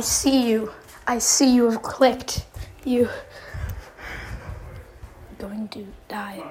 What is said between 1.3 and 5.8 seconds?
you have clicked. You going